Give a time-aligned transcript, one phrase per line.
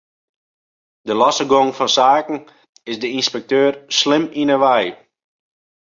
[1.07, 2.37] De losse gong fan saken
[2.91, 4.85] is de ynspekteur slim yn 'e wei.